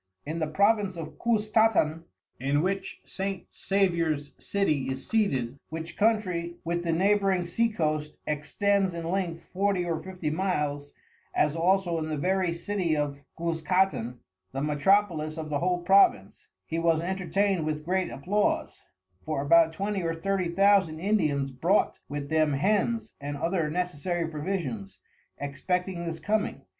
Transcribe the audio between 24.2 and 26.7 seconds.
Provisions, expecting this coming.